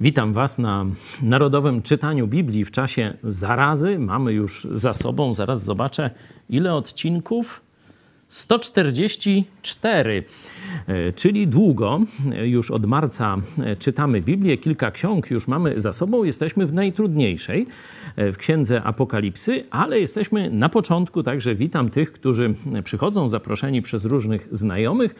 [0.00, 0.86] Witam Was na
[1.22, 3.98] Narodowym Czytaniu Biblii w czasie zarazy.
[3.98, 6.10] Mamy już za sobą, zaraz zobaczę,
[6.48, 7.67] ile odcinków.
[8.28, 10.24] 144,
[10.86, 12.00] e, czyli długo,
[12.44, 16.24] już od marca e, czytamy Biblię, kilka ksiąg już mamy za sobą.
[16.24, 17.66] Jesteśmy w najtrudniejszej,
[18.16, 22.54] e, w księdze Apokalipsy, ale jesteśmy na początku, także witam tych, którzy
[22.84, 25.14] przychodzą zaproszeni przez różnych znajomych.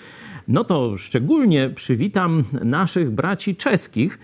[0.48, 4.18] No to szczególnie przywitam naszych braci czeskich.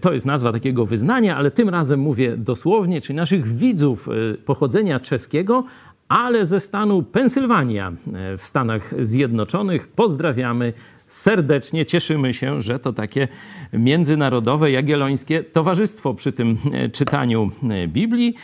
[0.00, 4.08] To jest nazwa takiego wyznania, ale tym razem mówię dosłownie, czyli naszych widzów
[4.44, 5.64] pochodzenia czeskiego,
[6.10, 9.88] ale ze stanu Pensylwania e, w Stanach Zjednoczonych.
[9.88, 10.72] Pozdrawiamy
[11.06, 11.84] serdecznie.
[11.84, 13.28] Cieszymy się, że to takie
[13.72, 18.34] międzynarodowe, jagiellońskie towarzystwo przy tym e, czytaniu e, Biblii.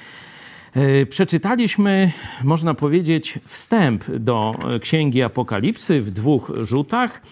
[1.10, 2.10] Przeczytaliśmy,
[2.44, 7.22] można powiedzieć, wstęp do Księgi Apokalipsy w dwóch rzutach.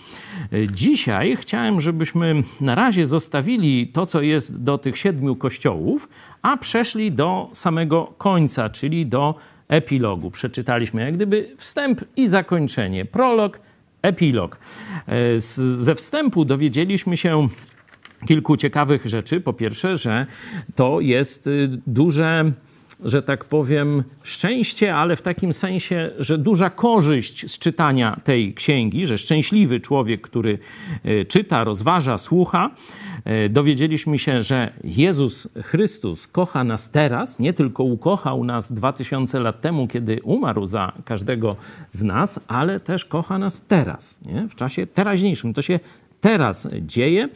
[0.73, 6.09] Dzisiaj chciałem, żebyśmy na razie zostawili to, co jest do tych siedmiu kościołów,
[6.43, 9.35] a przeszli do samego końca, czyli do
[9.77, 10.31] epilogu.
[10.31, 13.61] Przeczytaliśmy jak gdyby wstęp i zakończenie, prolog,
[14.03, 14.59] epilog.
[15.07, 17.49] E, z, ze wstępu dowiedzieliśmy się
[18.27, 19.41] kilku ciekawych rzeczy.
[19.41, 20.27] Po pierwsze, że
[20.75, 22.53] to jest y, duże
[23.05, 29.07] że tak powiem, szczęście, ale w takim sensie, że duża korzyść z czytania tej księgi,
[29.07, 30.59] że szczęśliwy człowiek, który
[31.05, 32.71] e, czyta, rozważa, słucha.
[33.25, 39.41] E, dowiedzieliśmy się, że Jezus Chrystus kocha nas teraz, nie tylko ukochał nas dwa tysiące
[39.41, 41.57] lat temu, kiedy umarł za każdego
[41.93, 44.49] z nas, ale też kocha nas teraz, nie?
[44.49, 45.53] w czasie teraźniejszym.
[45.53, 45.81] To się
[46.21, 47.29] teraz dzieje.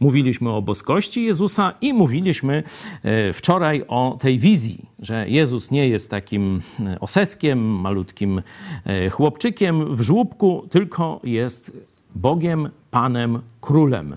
[0.00, 2.62] Mówiliśmy o boskości Jezusa i mówiliśmy
[3.02, 8.42] e, wczoraj o tej wizji, że Jezus nie jest takim e, oseskiem, malutkim
[9.10, 11.76] chłopczykiem w żłóbku, tylko jest
[12.14, 14.16] Bogiem, Panem, Królem.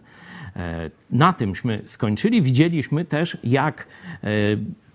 [1.11, 2.41] Na tymśmy skończyli.
[2.41, 3.87] Widzieliśmy też, jak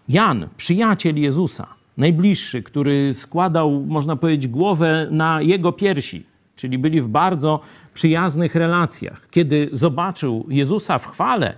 [0.09, 1.67] Jan, przyjaciel Jezusa,
[1.97, 6.27] najbliższy, który składał, można powiedzieć, głowę na jego piersi,
[6.57, 7.61] czyli byli w bardzo
[7.95, 9.27] przyjaznych relacjach.
[9.31, 11.55] Kiedy zobaczył Jezusa w chwale,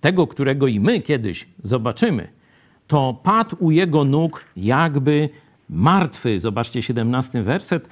[0.00, 2.28] tego, którego i my kiedyś zobaczymy,
[2.86, 5.28] to padł u jego nóg jakby
[5.70, 6.38] martwy.
[6.38, 7.88] Zobaczcie 17 werset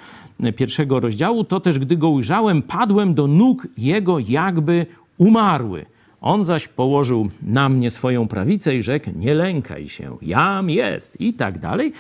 [0.57, 1.45] pierwszego rozdziału.
[1.45, 4.87] To też, gdy go ujrzałem, padłem do nóg jego jakby
[5.19, 5.87] umarły.
[6.21, 11.35] On zaś położył na mnie swoją prawicę i rzekł: Nie lękaj się, jam jest, i
[11.35, 11.93] tak dalej.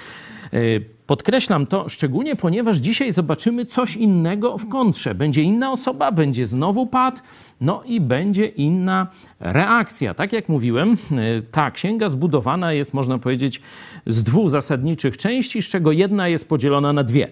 [0.53, 0.59] E,
[1.07, 5.15] podkreślam to szczególnie, ponieważ dzisiaj zobaczymy coś innego w kontrze.
[5.15, 7.23] Będzie inna osoba, będzie znowu pad,
[7.61, 9.07] no i będzie inna
[9.41, 10.15] reakcja.
[10.15, 13.61] Tak jak mówiłem, e, ta księga zbudowana jest, można powiedzieć,
[14.07, 17.29] z dwóch zasadniczych części, z czego jedna jest podzielona na dwie.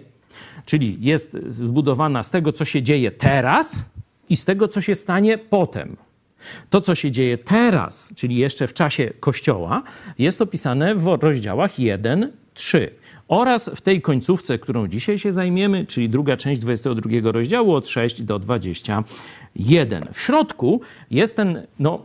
[0.67, 3.85] Czyli jest zbudowana z tego, co się dzieje teraz
[4.31, 5.97] i z tego, co się stanie potem.
[6.71, 9.83] To, co się dzieje teraz, czyli jeszcze w czasie Kościoła,
[10.19, 12.95] jest opisane w rozdziałach 1, 3
[13.29, 18.23] oraz w tej końcówce, którą dzisiaj się zajmiemy, czyli druga część 22 rozdziału od 6
[18.23, 20.05] do 21.
[20.13, 20.81] W środku
[21.11, 22.03] jest ten no,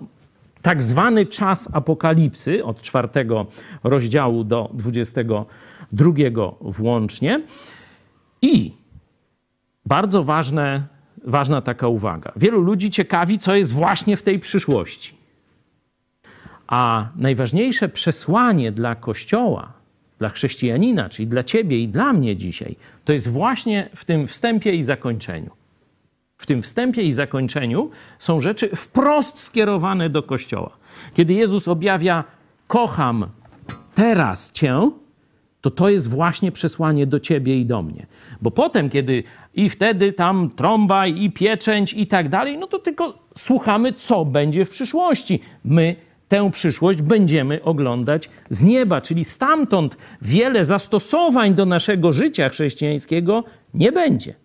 [0.62, 3.46] tak zwany czas apokalipsy od czwartego
[3.84, 6.12] rozdziału do 22
[6.62, 7.42] włącznie.
[8.42, 8.72] I
[9.86, 10.95] bardzo ważne,
[11.26, 12.32] ważna taka uwaga.
[12.36, 15.16] Wielu ludzi ciekawi, co jest właśnie w tej przyszłości.
[16.68, 19.74] A najważniejsze przesłanie dla Kościoła
[20.20, 24.76] dla chrześcijanina, czyli dla ciebie i dla mnie dzisiaj, to jest właśnie w tym wstępie
[24.76, 25.52] i zakończeniu.
[26.38, 27.90] W tym wstępie i zakończeniu
[28.20, 30.78] są rzeczy wprost skierowane do Kościoła.
[31.14, 32.24] Kiedy Jezus objawia,
[32.68, 33.28] kocham
[33.96, 34.92] teraz Cię,
[35.66, 38.06] to to jest właśnie przesłanie do Ciebie i do mnie.
[38.42, 39.24] Bo potem, kiedy
[39.54, 44.66] i wtedy tam trąba i pieczęć i tak dalej, no to tylko słuchamy, co będzie
[44.66, 45.40] w przyszłości.
[45.64, 45.96] My
[46.28, 53.92] tę przyszłość będziemy oglądać z nieba, czyli stamtąd wiele zastosowań do naszego życia chrześcijańskiego nie
[53.92, 54.45] będzie.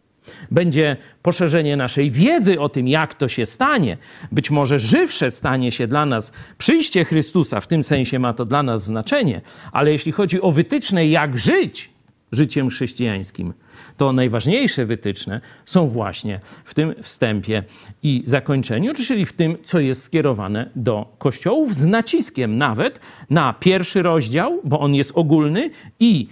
[0.51, 3.97] Będzie poszerzenie naszej wiedzy o tym, jak to się stanie.
[4.33, 8.63] Być może żywsze stanie się dla nas przyjście Chrystusa, w tym sensie ma to dla
[8.63, 9.41] nas znaczenie,
[9.73, 11.91] ale jeśli chodzi o wytyczne, jak żyć
[12.33, 13.53] życiem chrześcijańskim,
[13.97, 17.63] to najważniejsze wytyczne są właśnie w tym wstępie
[18.03, 23.01] i zakończeniu, czyli w tym, co jest skierowane do kościołów, z naciskiem nawet
[23.31, 25.71] na pierwszy rozdział, bo on jest ogólny
[26.01, 26.29] i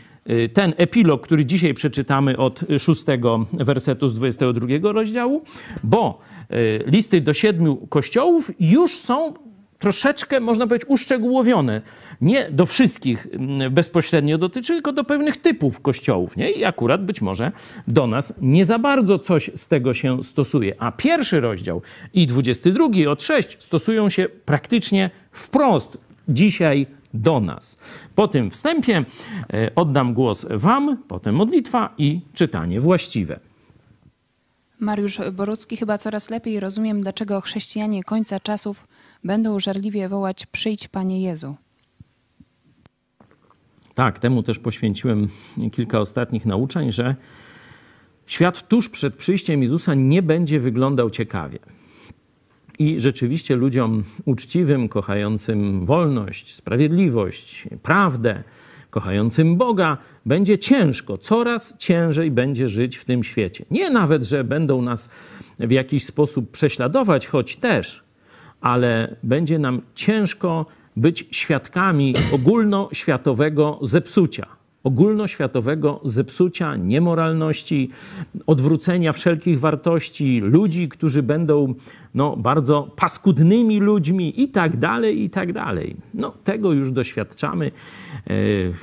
[0.53, 5.43] ten epilog, który dzisiaj przeczytamy od szóstego wersetu z 22 rozdziału,
[5.85, 6.19] bo
[6.53, 9.35] y, listy do siedmiu kościołów już są
[9.79, 11.83] troszeczkę, można powiedzieć, uszczegółowione.
[12.21, 16.37] Nie do wszystkich mm, bezpośrednio dotyczy, tylko do pewnych typów kościołów.
[16.37, 16.51] Nie?
[16.51, 17.53] I akurat być może
[17.89, 20.75] do nas nie za bardzo coś z tego się stosuje.
[20.79, 21.83] A pierwszy rozdział
[22.15, 25.99] i 22 od 6 stosują się praktycznie wprost
[26.29, 27.79] dzisiaj do nas.
[28.15, 29.05] Po tym wstępie
[29.53, 33.41] e, oddam głos Wam, potem modlitwa i czytanie właściwe.
[34.81, 38.89] Mariusz Borucki, chyba coraz lepiej rozumiem, dlaczego chrześcijanie końca czasów
[39.25, 41.57] będą żarliwie wołać: Przyjdź, Panie Jezu.
[43.95, 45.29] Tak, temu też poświęciłem
[45.73, 47.17] kilka ostatnich nauczeń, że
[48.27, 51.59] świat tuż przed przyjściem Jezusa nie będzie wyglądał ciekawie.
[52.79, 58.43] I rzeczywiście ludziom uczciwym, kochającym wolność, sprawiedliwość, prawdę,
[58.91, 63.65] kochającym Boga, będzie ciężko, coraz ciężej będzie żyć w tym świecie.
[63.71, 65.11] Nie nawet, że będą nas
[65.59, 68.05] w jakiś sposób prześladować, choć też,
[68.61, 70.67] ale będzie nam ciężko
[70.97, 74.58] być świadkami ogólnoświatowego zepsucia.
[74.85, 77.91] Ogólnoświatowego zepsucia, niemoralności,
[78.47, 81.75] odwrócenia wszelkich wartości, ludzi, którzy będą
[82.15, 85.97] no, bardzo paskudnymi ludźmi i tak dalej, i tak dalej.
[86.15, 87.71] No, tego już doświadczamy.
[88.27, 88.33] E,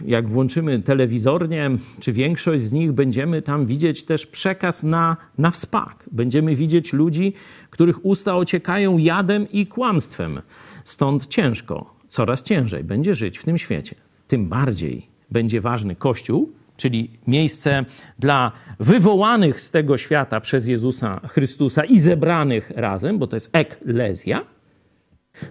[0.06, 6.04] jak włączymy telewizornie, czy większość z nich, będziemy tam widzieć też przekaz na, na wspak.
[6.12, 7.34] Będziemy widzieć ludzi,
[7.70, 10.42] których usta ociekają jadem i kłamstwem.
[10.86, 13.96] Stąd ciężko, coraz ciężej będzie żyć w tym świecie.
[14.28, 17.86] Tym bardziej będzie ważny Kościół, czyli miejsce
[18.20, 24.46] dla wywołanych z tego świata przez Jezusa Chrystusa i zebranych razem, bo to jest eklezja.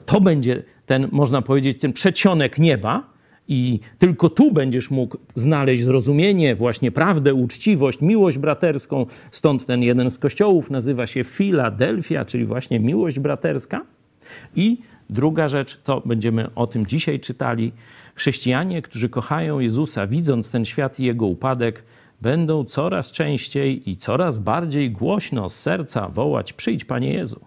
[0.07, 3.15] To będzie ten, można powiedzieć, ten przedsionek nieba,
[3.49, 9.07] i tylko tu będziesz mógł znaleźć zrozumienie, właśnie prawdę, uczciwość, miłość braterską.
[9.31, 13.85] Stąd ten jeden z kościołów nazywa się Filadelfia, czyli właśnie miłość braterska.
[14.57, 14.79] I
[15.11, 17.73] druga rzecz, to będziemy o tym dzisiaj czytali.
[18.15, 21.85] Chrześcijanie, którzy kochają Jezusa, widząc ten świat i jego upadek,
[22.23, 27.41] będą coraz częściej i coraz bardziej głośno z serca wołać: Przyjdź, Panie Jezu.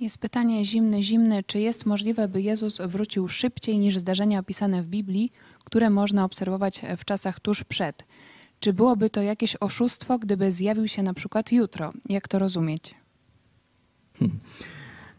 [0.00, 4.88] Jest pytanie zimne, zimne, czy jest możliwe, by Jezus wrócił szybciej niż zdarzenia opisane w
[4.88, 5.32] Biblii,
[5.64, 8.04] które można obserwować w czasach tuż przed?
[8.60, 11.92] Czy byłoby to jakieś oszustwo, gdyby zjawił się na przykład jutro?
[12.08, 12.94] Jak to rozumieć?
[14.18, 14.40] Hmm.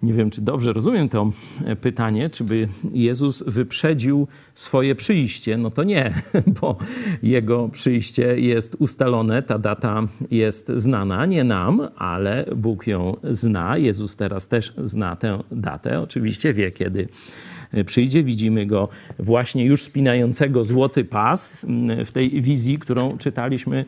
[0.04, 1.32] Nie wiem, czy dobrze rozumiem to
[1.66, 5.58] e, pytanie, czy by Jezus wyprzedził swoje przyjście.
[5.58, 6.14] No to nie,
[6.62, 6.78] bo
[7.24, 13.78] jego przyjście jest ustalone, ta data jest znana, nie nam, ale Bóg ją zna.
[13.78, 16.00] Jezus teraz też zna tę datę.
[16.00, 17.08] Oczywiście wie, kiedy
[17.72, 18.24] e, przyjdzie.
[18.24, 18.90] Widzimy go
[19.20, 21.66] właśnie już spinającego złoty pas
[22.06, 23.86] w tej wizji, którą czytaliśmy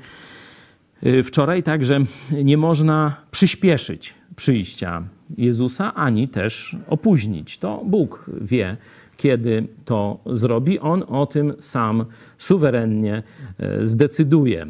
[1.04, 1.64] e, wczoraj.
[1.64, 2.00] Także
[2.44, 5.04] nie można przyspieszyć przyjścia
[5.38, 7.58] Jezusa, ani też opóźnić.
[7.58, 8.78] To Bóg wie,
[9.18, 10.80] kiedy to zrobi.
[10.80, 12.06] On o tym sam
[12.38, 13.24] suwerennie
[13.60, 14.68] e, zdecyduje.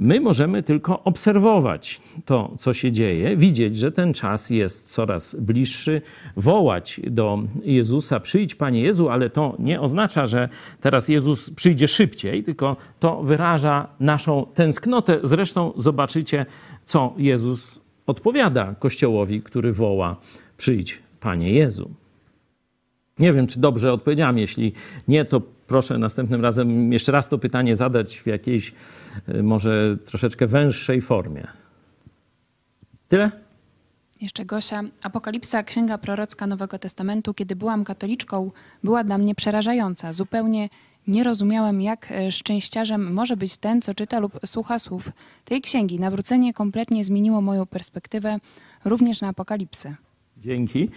[0.00, 6.02] My możemy tylko obserwować to, co się dzieje, widzieć, że ten czas jest coraz bliższy,
[6.36, 10.48] wołać do Jezusa: Przyjdź, Panie Jezu, ale to nie oznacza, że
[10.80, 15.18] teraz Jezus przyjdzie szybciej, tylko to wyraża naszą tęsknotę.
[15.22, 16.46] Zresztą zobaczycie,
[16.84, 20.16] co Jezus odpowiada Kościołowi, który woła:
[20.56, 21.90] Przyjdź, Panie Jezu.
[23.18, 24.38] Nie wiem, czy dobrze odpowiedziałem.
[24.38, 24.72] Jeśli
[25.08, 28.74] nie, to proszę następnym razem jeszcze raz to pytanie zadać w jakiejś
[29.28, 31.46] e, może troszeczkę węższej formie.
[33.08, 33.30] Tyle?
[34.20, 34.82] Jeszcze Gosia.
[35.02, 38.50] Apokalipsa, księga prorocka Nowego Testamentu, kiedy byłam katoliczką,
[38.84, 40.12] była dla mnie przerażająca.
[40.12, 40.68] Zupełnie
[41.10, 45.12] nie rozumiałem, jak e, szczęściarzem może być ten, co czyta lub słucha słów
[45.44, 46.00] tej księgi.
[46.00, 48.38] Nawrócenie kompletnie zmieniło moją perspektywę
[48.84, 49.94] również na apokalipsę.
[50.38, 50.88] Dzięki.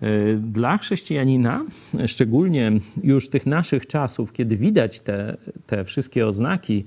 [0.00, 1.64] E, dla chrześcijanina,
[2.06, 2.72] szczególnie
[3.02, 5.36] już tych naszych czasów, kiedy widać te,
[5.66, 6.84] te wszystkie oznaki,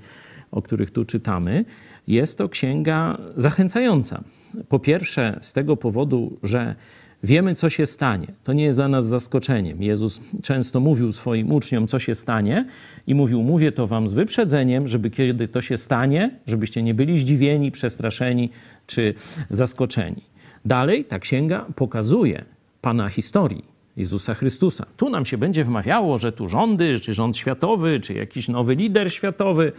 [0.50, 1.64] o których tu czytamy,
[2.06, 4.24] jest to księga zachęcająca.
[4.68, 6.74] Po pierwsze, z tego powodu, że
[7.22, 8.26] Wiemy, co się stanie.
[8.44, 9.82] To nie jest dla nas zaskoczeniem.
[9.82, 12.66] Jezus często mówił swoim uczniom, co się stanie,
[13.06, 17.18] i mówił: Mówię to wam z wyprzedzeniem, żeby kiedy to się stanie, żebyście nie byli
[17.18, 18.50] zdziwieni, przestraszeni
[18.86, 19.14] czy
[19.50, 20.22] zaskoczeni.
[20.64, 22.44] Dalej ta księga pokazuje
[22.80, 23.69] Pana historii
[24.00, 24.86] Jezusa Chrystusa.
[24.96, 29.12] Tu nam się będzie wmawiało, że tu rządy, czy rząd światowy, czy jakiś nowy lider
[29.12, 29.72] światowy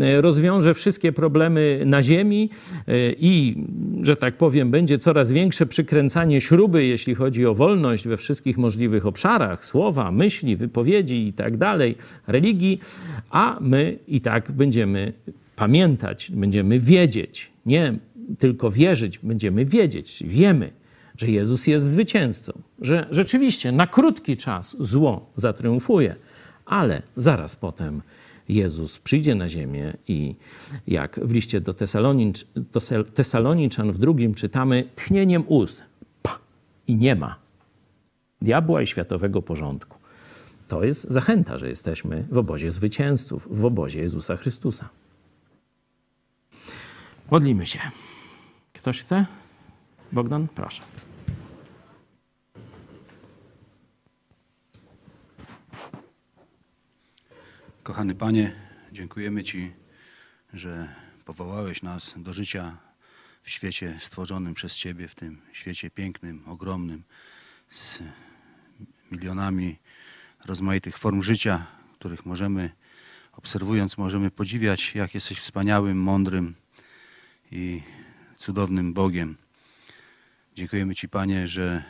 [0.00, 2.50] e, rozwiąże wszystkie problemy na ziemi
[2.88, 3.64] e, i,
[4.02, 9.06] że tak powiem, będzie coraz większe przykręcanie śruby, jeśli chodzi o wolność we wszystkich możliwych
[9.06, 11.96] obszarach słowa, myśli, wypowiedzi i tak dalej,
[12.26, 12.80] religii,
[13.30, 15.12] a my i tak będziemy
[15.56, 17.98] pamiętać, będziemy wiedzieć, nie
[18.38, 20.70] tylko wierzyć, będziemy wiedzieć, wiemy,
[21.18, 26.16] że Jezus jest zwycięzcą, że rzeczywiście na krótki czas zło zatriumfuje,
[26.66, 28.02] ale zaraz potem
[28.48, 30.34] Jezus przyjdzie na ziemię i
[30.86, 32.46] jak w liście do Tesalonicz,
[33.14, 35.84] Tesaloniczan w drugim czytamy, tchnieniem ust
[36.86, 37.36] i nie ma
[38.42, 39.98] diabła i światowego porządku.
[40.68, 44.88] To jest zachęta, że jesteśmy w obozie zwycięzców, w obozie Jezusa Chrystusa.
[47.30, 47.78] Modlimy się.
[48.72, 49.26] Ktoś chce?
[50.12, 50.82] Bogdan, proszę.
[57.88, 58.52] Kochany Panie,
[58.92, 59.72] dziękujemy Ci,
[60.52, 62.76] że powołałeś nas do życia
[63.42, 67.02] w świecie stworzonym przez Ciebie, w tym świecie pięknym, ogromnym,
[67.70, 68.02] z
[69.10, 69.76] milionami
[70.46, 71.66] rozmaitych form życia,
[71.98, 72.70] których możemy,
[73.32, 76.54] obserwując, możemy podziwiać, jak jesteś wspaniałym, mądrym
[77.52, 77.82] i
[78.36, 79.36] cudownym Bogiem.
[80.54, 81.84] Dziękujemy Ci, Panie, że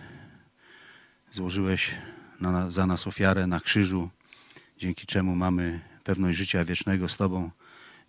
[1.31, 1.95] złożyłeś
[2.41, 4.11] na, za nas ofiarę na krzyżu,
[4.79, 7.51] dzięki czemu mamy pewność życia wiecznego z Tobą.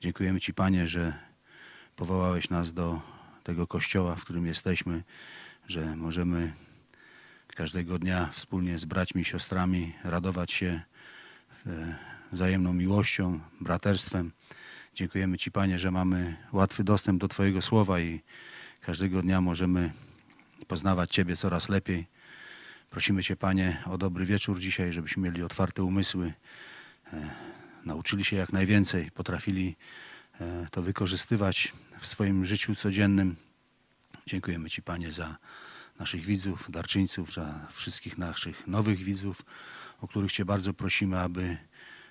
[0.02, 1.14] Dziękujemy Ci, Panie, że
[1.96, 3.02] powołałeś nas do
[3.44, 5.04] tego kościoła, w którym jesteśmy,
[5.68, 6.54] że możemy
[7.48, 10.82] każdego dnia wspólnie z braćmi siostrami radować się
[12.32, 14.32] wzajemną miłością, braterstwem.
[14.96, 18.22] Dziękujemy Ci, Panie, że mamy łatwy dostęp do Twojego słowa i
[18.82, 19.94] każdego dnia możemy
[20.68, 22.19] poznawać Ciebie coraz lepiej.
[22.90, 26.34] Prosimy Cię, Panie, o dobry wieczór dzisiaj, żebyśmy mieli otwarte umysły,
[27.14, 27.30] e,
[27.86, 29.76] nauczyli się jak najwięcej, potrafili
[30.42, 33.36] e, to wykorzystywać w swoim życiu codziennym.
[34.26, 35.38] Dziękujemy Ci, Panie, za
[36.00, 39.46] naszych widzów, darczyńców, za wszystkich naszych nowych widzów,
[40.02, 41.58] o których Cię bardzo prosimy, aby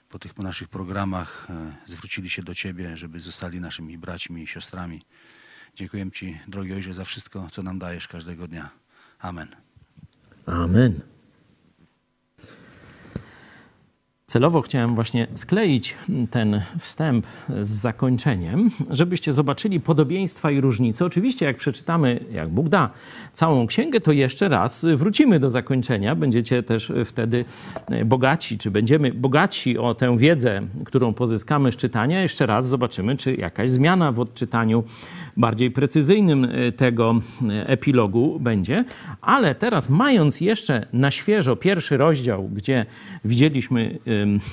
[0.08, 5.02] po tych naszych programach e, zwrócili się do Ciebie, żeby zostali naszymi braćmi i siostrami.
[5.74, 8.70] Dziękuję Ci, drogi Ojcze, za wszystko, co nam dajesz każdego dnia.
[9.18, 9.67] Amen.
[10.48, 11.02] Amen.
[14.30, 15.94] Celowo chciałem właśnie skleić
[16.30, 17.26] ten wstęp
[17.60, 21.04] z zakończeniem, żebyście zobaczyli podobieństwa i różnice.
[21.04, 22.90] Oczywiście, jak przeczytamy, jak Bóg da,
[23.32, 26.14] całą księgę, to jeszcze raz wrócimy do zakończenia.
[26.14, 27.44] Będziecie też wtedy
[28.04, 32.22] bogaci, czy będziemy bogaci o tę wiedzę, którą pozyskamy z czytania.
[32.22, 34.84] Jeszcze raz zobaczymy, czy jakaś zmiana w odczytaniu
[35.36, 37.14] bardziej precyzyjnym tego
[37.66, 38.84] epilogu będzie.
[39.20, 42.86] Ale teraz, mając jeszcze na świeżo pierwszy rozdział, gdzie
[43.24, 43.98] widzieliśmy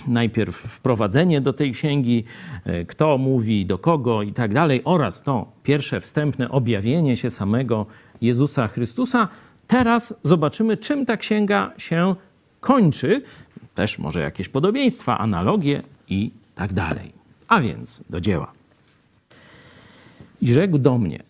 [0.07, 2.23] najpierw wprowadzenie do tej księgi,
[2.65, 7.85] e, kto mówi do kogo i tak dalej, oraz to pierwsze wstępne objawienie się samego
[8.21, 9.27] Jezusa Chrystusa.
[9.67, 12.15] Teraz zobaczymy, czym ta księga się
[12.59, 13.21] kończy.
[13.75, 17.11] Też może jakieś podobieństwa, analogie i tak dalej.
[17.47, 18.51] A więc do dzieła.
[20.41, 21.23] I rzekł do mnie,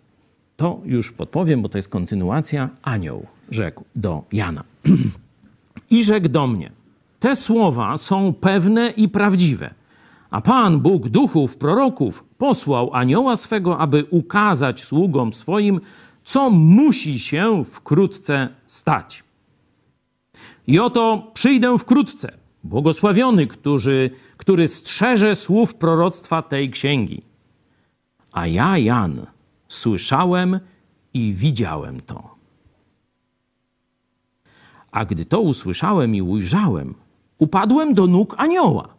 [0.58, 4.64] to już podpowiem, bo to jest kontynuacja, anioł rzekł do Jana.
[5.90, 6.72] I rzekł do mnie,
[7.20, 9.74] te słowa są pewne i prawdziwe.
[10.30, 15.82] A Pan Bóg duchów, proroków posłał anioła swego, aby ukazać sługom swoim,
[16.24, 19.24] co musi się wkrótce stać.
[20.68, 22.32] I oto przyjdę wkrótce,
[22.64, 27.22] błogosławiony, który, który strzeże słów proroctwa tej księgi.
[28.32, 29.26] A ja, Jan,
[29.68, 30.60] słyszałem
[31.14, 32.36] i widziałem to.
[34.92, 36.96] A gdy to usłyszałem i ujrzałem,
[37.38, 38.94] upadłem do nóg anioła,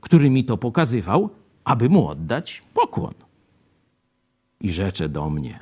[0.00, 1.30] który mi to pokazywał,
[1.64, 3.14] aby mu oddać pokłon.
[4.60, 5.58] I rzecze do mnie: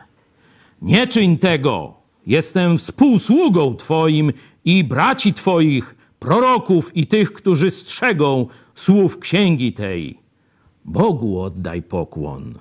[0.82, 1.94] Nie czyń tego!
[2.26, 4.32] Jestem współsługą Twoim
[4.64, 10.18] i braci Twoich, proroków i tych, którzy strzegą słów księgi tej.
[10.84, 12.54] Bogu oddaj pokłon.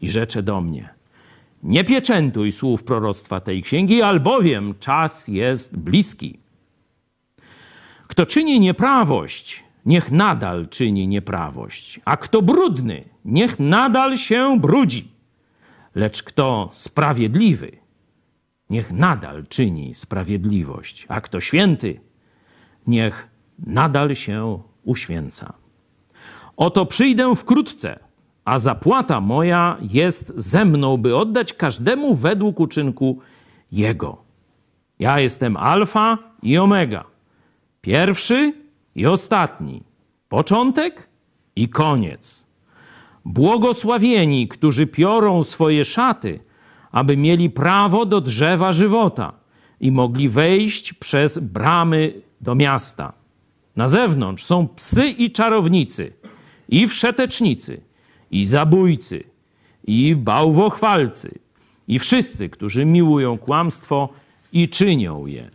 [0.00, 0.88] I rzecze do mnie:
[1.62, 6.38] Nie pieczętuj słów proroctwa tej księgi, albowiem czas jest bliski.
[8.10, 15.08] Kto czyni nieprawość, niech nadal czyni nieprawość, a kto brudny, niech nadal się brudzi.
[15.94, 17.70] Lecz kto sprawiedliwy,
[18.70, 22.00] niech nadal czyni sprawiedliwość, a kto święty,
[22.86, 25.52] niech nadal się uświęca.
[26.56, 27.98] Oto przyjdę wkrótce,
[28.44, 33.18] a zapłata moja jest ze mną, by oddać każdemu według uczynku
[33.72, 34.22] jego.
[34.98, 37.10] Ja jestem Alfa i Omega
[37.80, 38.52] Pierwszy
[38.94, 39.82] i ostatni,
[40.28, 41.08] początek
[41.56, 42.46] i koniec.
[43.24, 46.40] Błogosławieni, którzy piorą swoje szaty,
[46.92, 49.32] aby mieli prawo do drzewa żywota
[49.80, 53.12] i mogli wejść przez bramy do miasta.
[53.76, 56.12] Na zewnątrz są psy i czarownicy,
[56.68, 57.82] i wszetecznicy,
[58.30, 59.24] i zabójcy,
[59.86, 61.38] i bałwochwalcy,
[61.88, 64.08] i wszyscy, którzy miłują kłamstwo
[64.52, 65.50] i czynią je.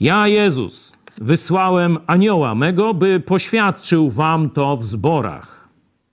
[0.00, 5.68] Ja, Jezus, wysłałem anioła mego, by poświadczył wam to w zborach.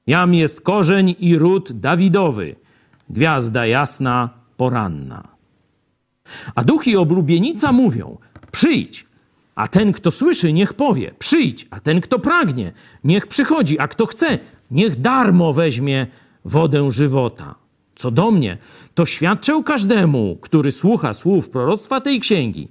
[0.08, 2.56] Jam jest korzeń i ród Dawidowy,
[3.10, 5.28] gwiazda jasna, poranna.
[6.56, 8.18] A duch i oblubienica mówią:
[8.52, 9.08] Przyjdź,
[9.56, 12.72] a ten, kto słyszy, niech powie: Przyjdź, a ten, kto pragnie,
[13.04, 14.40] niech przychodzi, a kto chce,
[14.72, 16.08] niech darmo weźmie
[16.46, 17.56] wodę żywota.
[17.96, 18.58] Co do mnie,
[18.94, 22.68] to świadczę każdemu, który słucha słów proroctwa tej księgi.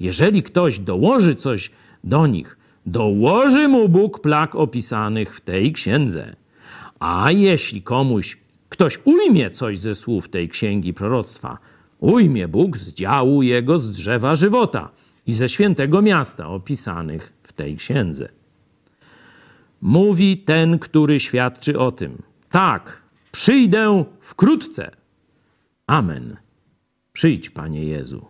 [0.00, 1.70] Jeżeli ktoś dołoży coś
[2.04, 6.36] do nich, dołoży mu Bóg plag opisanych w tej księdze.
[7.00, 11.58] A jeśli komuś ktoś ujmie coś ze słów tej księgi proroctwa,
[11.98, 14.90] ujmie Bóg z działu jego z drzewa żywota
[15.26, 18.28] i ze świętego miasta opisanych w tej księdze.
[19.80, 22.22] Mówi ten, który świadczy o tym.
[22.50, 24.90] Tak, przyjdę wkrótce.
[25.86, 26.36] Amen.
[27.12, 28.26] Przyjdź, Panie Jezu.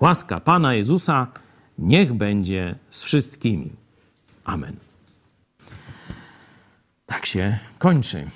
[0.00, 1.26] Łaska Pana Jezusa
[1.78, 3.70] niech będzie z wszystkimi.
[4.44, 4.76] Amen.
[7.06, 8.30] Tak się kończy.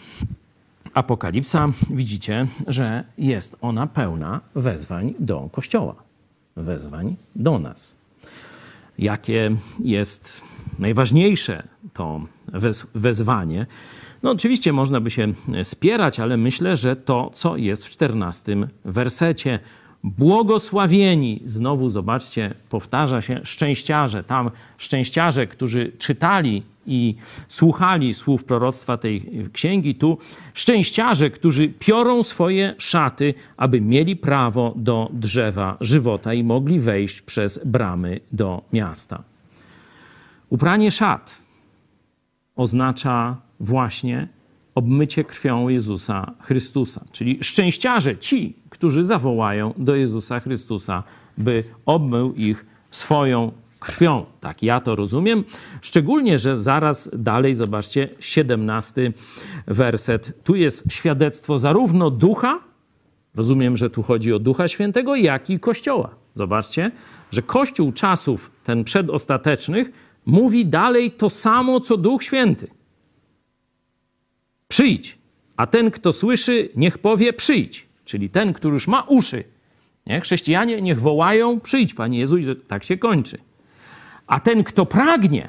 [0.94, 5.94] Apokalipsa, widzicie, że jest ona pełna wezwań do Kościoła,
[6.56, 7.94] wezwań do nas.
[8.98, 10.42] Jakie jest
[10.78, 13.66] najważniejsze to wez wezwanie?
[14.22, 19.58] No, oczywiście można by się spierać, ale myślę, że to, co jest w czternastym wersecie,
[20.04, 24.24] Błogosławieni, znowu zobaczcie, powtarza się szczęściarze.
[24.24, 27.14] Tam szczęściarze, którzy czytali i
[27.48, 30.18] słuchali słów proroctwa tej księgi, tu
[30.54, 37.60] szczęściarze, którzy piorą swoje szaty, aby mieli prawo do drzewa żywota i mogli wejść przez
[37.64, 39.22] bramy do miasta.
[40.50, 41.42] Upranie szat
[42.56, 44.28] oznacza właśnie
[44.74, 47.04] obmycie krwią Jezusa Chrystusa.
[47.12, 51.02] Czyli szczęściarze ci, którzy zawołają do Jezusa Chrystusa,
[51.38, 54.26] by obmył ich swoją krwią.
[54.40, 55.44] Tak ja to rozumiem.
[55.82, 59.12] Szczególnie, że zaraz dalej, zobaczcie, 17
[59.66, 60.44] werset.
[60.44, 62.60] Tu jest świadectwo zarówno ducha,
[63.34, 66.10] rozumiem, że tu chodzi o ducha świętego, jak i kościoła.
[66.34, 66.90] Zobaczcie,
[67.30, 69.90] że kościół czasów, ten przedostatecznych,
[70.26, 72.66] mówi dalej to samo, co duch święty.
[74.74, 75.18] Przyjdź,
[75.56, 77.86] a ten, kto słyszy, niech powie przyjdź.
[78.04, 79.44] Czyli ten, który już ma uszy.
[80.06, 80.20] Nie?
[80.20, 83.38] Chrześcijanie niech wołają przyjdź, Panie Jezu, i że tak się kończy.
[84.26, 85.48] A ten, kto pragnie,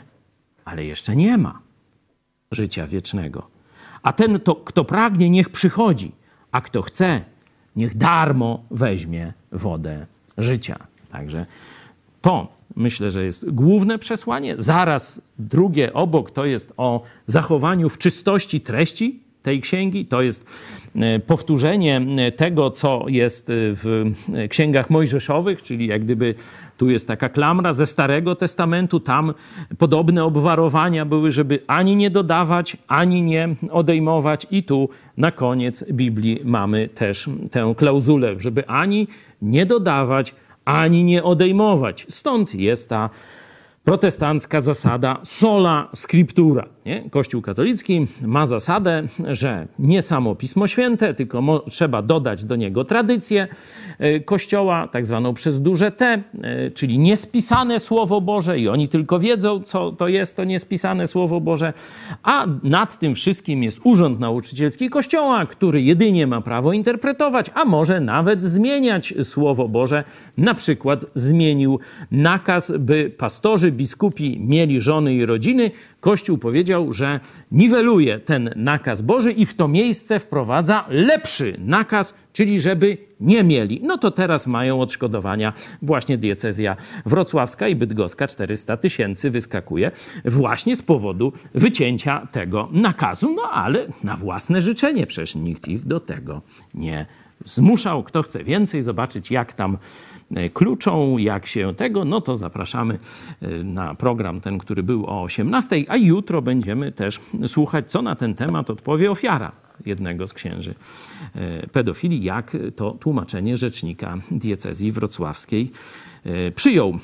[0.66, 1.60] ale jeszcze nie ma
[2.52, 3.48] życia wiecznego.
[4.02, 6.12] A ten, to, kto pragnie, niech przychodzi,
[6.52, 7.22] a kto chce,
[7.76, 10.06] niech darmo weźmie wodę
[10.38, 10.78] życia.
[11.10, 11.46] Także
[12.22, 14.56] to myślę, że jest główne przesłanie.
[14.58, 20.06] Zaraz drugie obok to jest o zachowaniu w czystości treści tej księgi.
[20.06, 20.46] To jest
[20.96, 24.06] e, powtórzenie e, tego, co jest e, w
[24.50, 26.36] księgach mojżeszowych, czyli jak gdyby
[26.78, 29.00] tu jest taka klamra ze Starego Testamentu.
[29.00, 29.34] Tam
[29.78, 34.48] podobne obwarowania były, żeby ani nie dodawać, ani nie odejmować.
[34.52, 39.08] I tu na koniec Biblii mamy też tę klauzulę, żeby ani
[39.42, 40.36] nie dodawać,
[40.66, 42.06] ani nie odejmować.
[42.10, 43.10] Stąd jest ta
[43.84, 46.75] protestancka zasada sola scriptura.
[46.86, 47.10] Nie?
[47.10, 53.48] Kościół katolicki ma zasadę, że nie samo Pismo Święte, tylko trzeba dodać do niego tradycję
[54.00, 59.20] e, Kościoła, tak zwaną przez duże T, e, czyli niespisane Słowo Boże i oni tylko
[59.20, 61.74] wiedzą, co to jest to niespisane Słowo Boże,
[62.24, 68.00] a nad tym wszystkim jest Urząd Nauczycielski Kościoła, który jedynie ma prawo interpretować, a może
[68.00, 70.04] nawet zmieniać Słowo Boże.
[70.38, 71.80] Na przykład zmienił
[72.12, 75.72] nakaz, by pastorzy, biskupi mieli żony i rodziny,
[76.06, 77.20] Kościół powiedział, że
[77.52, 83.82] niweluje ten nakaz Boży i w to miejsce wprowadza lepszy nakaz, czyli żeby nie mieli.
[83.84, 89.92] No to teraz mają odszkodowania właśnie diecezja wrocławska i bydgoska 400 tysięcy wyskakuje
[90.26, 93.36] właśnie z powodu wycięcia tego nakazu.
[93.36, 96.42] No ale na własne życzenie, przecież nikt ich do tego
[96.74, 97.06] nie
[97.46, 98.04] zmuszał.
[98.04, 99.78] Kto chce więcej zobaczyć, jak tam
[100.54, 103.00] kluczą, jak się tego, no to zapraszamy
[103.42, 108.16] e, na program ten, który był o 18, a jutro będziemy też słuchać, co na
[108.16, 109.52] ten temat odpowie ofiara
[109.86, 110.76] jednego z księży
[111.36, 115.72] e, pedofilii, jak to tłumaczenie rzecznika diecezji wrocławskiej
[116.56, 117.00] przyjął.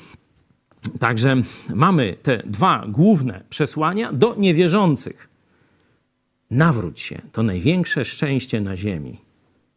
[0.98, 1.36] Także
[1.74, 5.28] mamy te dwa główne przesłania do niewierzących.
[6.50, 9.18] Nawróć się, to największe szczęście na ziemi.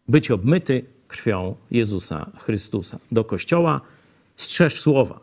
[0.07, 2.99] Być obmyty krwią Jezusa Chrystusa.
[3.11, 3.81] Do Kościoła
[4.35, 5.19] strzeż słowa.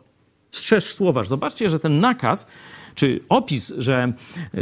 [0.51, 1.23] Strzeż słowa.
[1.23, 2.47] Zobaczcie, że ten nakaz
[2.95, 4.13] czy opis, że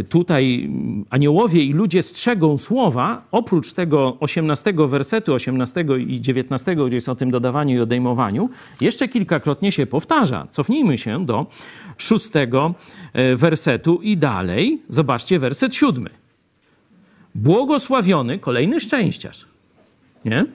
[0.10, 0.70] tutaj
[1.10, 7.16] aniołowie i ludzie strzegą słowa, oprócz tego 18 wersetu, 18 i 19, gdzie jest o
[7.16, 8.50] tym dodawaniu i odejmowaniu,
[8.82, 10.48] jeszcze kilkakrotnie się powtarza.
[10.52, 11.46] Cofnijmy się do
[11.98, 12.74] szóstego
[13.14, 14.82] e, wersetu i dalej.
[14.90, 16.10] Zobaczcie werset siódmy.
[17.36, 19.46] Błogosławiony, kolejny szczęściarz,
[20.26, 20.46] nie?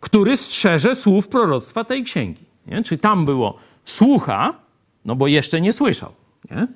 [0.00, 2.44] Który strzeże słów proroctwa tej księgi.
[2.66, 2.82] Nie?
[2.82, 4.54] Czy tam było słucha,
[5.04, 6.12] no bo jeszcze nie słyszał.
[6.50, 6.66] Nie?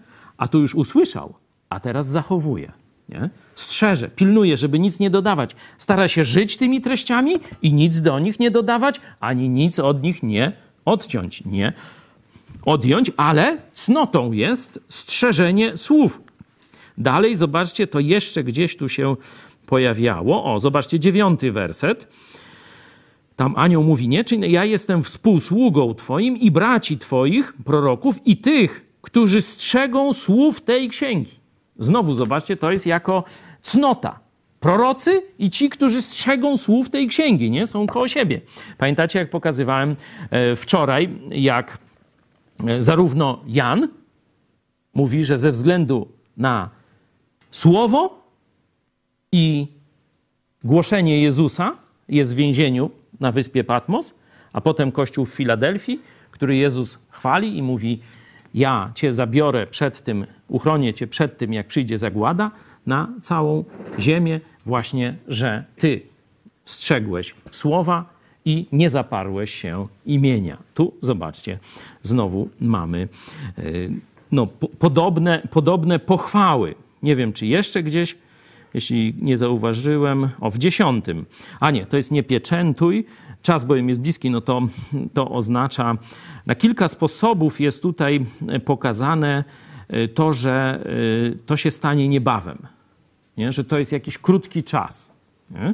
[0.41, 1.35] a tu już usłyszał,
[1.71, 2.73] a teraz zachowuje.
[3.09, 3.31] Nie?
[3.55, 5.57] Strzeże, pilnuje, żeby nic nie dodawać.
[5.79, 10.23] Stara się żyć tymi treściami i nic do nich nie dodawać, ani nic od nich
[10.23, 10.53] nie
[10.85, 11.73] odciąć, nie
[12.65, 16.23] odjąć, ale cnotą jest strzeżenie słów.
[16.99, 19.17] Dalej, zobaczcie, to jeszcze gdzieś tu się
[19.67, 20.55] pojawiało.
[20.55, 22.09] O, zobaczcie, dziewiąty werset.
[23.41, 28.87] Tam anioł mówi, nie, czy ja jestem współsługą Twoim i braci Twoich, proroków i tych,
[29.01, 31.31] którzy strzegą słów tej księgi.
[31.79, 33.25] Znowu zobaczcie, to jest jako
[33.61, 34.21] cnota.
[34.61, 37.67] Prorocy i ci, którzy strzegą słów tej księgi, nie?
[37.67, 38.41] Są koło siebie.
[38.79, 39.97] Pamiętacie, jak pokazywałem
[40.31, 41.79] e, wczoraj, jak
[42.67, 43.89] e, zarówno Jan
[44.95, 46.71] mówi, że ze względu na
[47.51, 48.23] słowo
[49.33, 49.67] i
[50.65, 51.77] głoszenie Jezusa
[52.09, 54.15] jest w więzieniu na wyspie Patmos,
[54.53, 58.01] a potem kościół w Filadelfii, który Jezus chwali i mówi:
[58.55, 62.51] ja cię zabiorę przed tym, uchronię cię przed tym, jak przyjdzie zagłada
[62.87, 63.65] na całą
[63.99, 66.03] ziemię, właśnie, że ty
[66.65, 70.57] strzegłeś słowa i nie zaparłeś się imienia.
[70.75, 71.59] Tu zobaczcie,
[72.03, 73.09] znowu mamy
[73.59, 73.63] e,
[74.33, 74.47] no,
[74.79, 76.75] podobne, podobne pochwały.
[77.03, 78.17] Nie wiem, czy jeszcze gdzieś,
[78.75, 81.27] jeśli nie zauważyłem, o w dziesiątym.
[81.61, 83.05] A nie, to jest nie pieczętuj,
[83.43, 84.63] czas bowiem jest bliski, no to,
[85.15, 85.97] to oznacza,
[86.47, 88.27] na kilka sposobów jest tutaj
[88.65, 89.45] pokazane
[89.89, 90.85] e, to, że
[91.33, 92.59] e, to się stanie niebawem,
[93.37, 93.53] nie?
[93.53, 95.13] że to jest jakiś krótki czas.
[95.51, 95.73] Nie?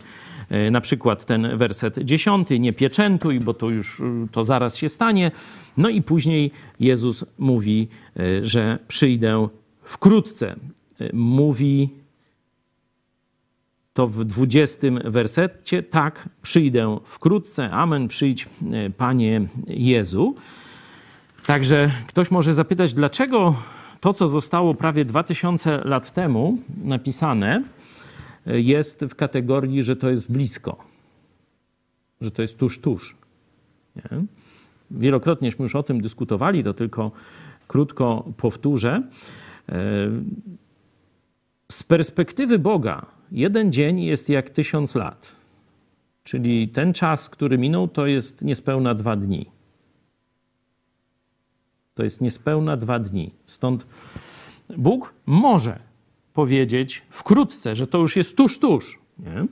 [0.49, 5.31] E, na przykład ten werset dziesiąty, nie pieczętuj, bo to już to zaraz się stanie.
[5.77, 7.89] No i później Jezus mówi,
[8.43, 9.49] że przyjdę
[9.83, 10.57] wkrótce.
[11.13, 11.91] Mówi
[13.97, 20.35] to w 20 wersecie, tak, przyjdę wkrótce, amen, przyjdź e, Panie Jezu.
[21.47, 23.55] Także ktoś może zapytać, dlaczego
[24.01, 27.63] to, co zostało prawie 2000 lat temu napisane,
[28.47, 30.85] e, jest w kategorii, że to jest blisko,
[32.21, 33.17] że to jest tuż, tuż.
[33.97, 34.25] Nie?
[34.91, 37.11] Wielokrotnieśmy już o tym dyskutowali, to tylko
[37.69, 39.03] krótko powtórzę.
[39.69, 39.75] E,
[41.69, 45.37] z perspektywy Boga, jeden dzień jest jak tysiąc lat.
[46.25, 49.47] Czyli ten czas, który minął, to jest niespełna dwa dni.
[51.95, 53.31] To jest niespełna dwa dni.
[53.47, 53.87] Stąd
[54.77, 55.79] Bóg może
[56.35, 58.99] powiedzieć wkrótce, że to już jest tuż, tuż.
[59.19, 59.47] Nie?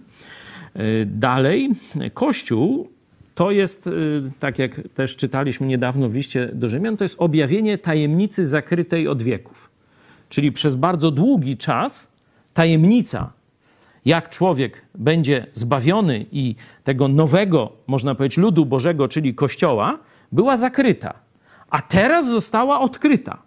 [1.07, 1.71] Dalej,
[2.15, 2.89] Kościół
[3.35, 3.91] to jest,
[4.39, 9.23] tak jak też czytaliśmy niedawno w liście do Rzymian, to jest objawienie tajemnicy zakrytej od
[9.23, 9.71] wieków.
[10.29, 12.13] Czyli przez bardzo długi czas
[12.55, 13.33] tajemnica
[14.05, 19.99] jak człowiek będzie zbawiony i tego nowego, można powiedzieć, ludu Bożego, czyli Kościoła,
[20.33, 21.15] była zakryta,
[21.71, 23.43] a teraz została odkryta.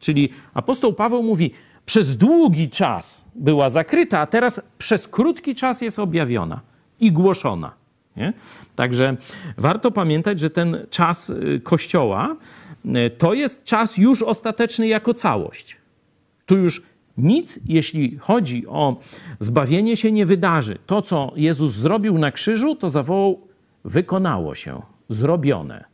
[0.00, 1.50] Czyli apostoł Paweł mówi,
[1.86, 6.60] przez długi czas była zakryta, a teraz przez krótki czas jest objawiona
[7.00, 7.74] i głoszona.
[8.16, 8.32] Nie?
[8.76, 9.16] Także
[9.56, 12.36] warto pamiętać, że ten czas y, Kościoła
[12.84, 15.76] y, to jest czas już ostateczny jako całość.
[16.46, 16.82] Tu już
[17.18, 18.96] nic, jeśli chodzi o
[19.40, 20.78] zbawienie, się nie wydarzy.
[20.86, 23.40] To, co Jezus zrobił na krzyżu, to zawołał:
[23.84, 25.84] wykonało się, zrobione.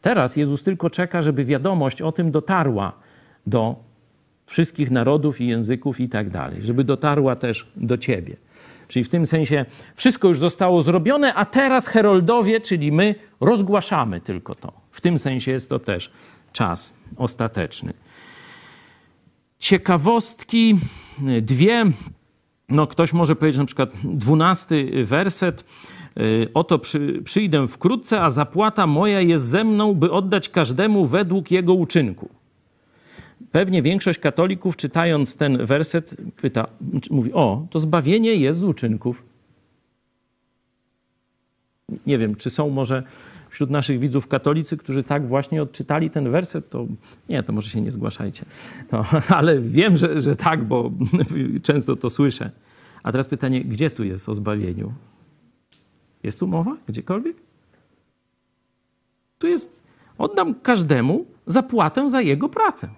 [0.00, 2.92] Teraz Jezus tylko czeka, żeby wiadomość o tym dotarła
[3.46, 3.76] do
[4.46, 8.36] wszystkich narodów i języków i tak dalej, żeby dotarła też do ciebie.
[8.88, 14.54] Czyli w tym sensie wszystko już zostało zrobione, a teraz heroldowie, czyli my, rozgłaszamy tylko
[14.54, 14.72] to.
[14.90, 16.12] W tym sensie jest to też
[16.52, 17.92] czas ostateczny
[19.60, 20.78] ciekawostki,
[21.42, 21.84] dwie.
[22.68, 25.64] No, ktoś może powiedzieć na przykład dwunasty werset.
[26.20, 31.50] Y, oto przy, przyjdę wkrótce, a zapłata moja jest ze mną, by oddać każdemu według
[31.50, 32.28] jego uczynku.
[33.52, 36.66] Pewnie większość katolików, czytając ten werset, pyta,
[37.10, 39.22] mówi: O, to zbawienie jest z uczynków.
[42.06, 43.02] Nie wiem, czy są może
[43.50, 46.86] wśród naszych widzów katolicy, którzy tak właśnie odczytali ten werset, to
[47.28, 48.44] nie, to może się nie zgłaszajcie.
[49.28, 50.90] Ale wiem, że, że tak, bo
[51.62, 52.50] często to słyszę.
[53.02, 54.92] A teraz pytanie, gdzie tu jest o zbawieniu?
[56.22, 56.76] Jest tu mowa?
[56.88, 57.36] Gdziekolwiek?
[59.38, 59.82] Tu jest
[60.18, 62.88] oddam każdemu zapłatę za jego pracę.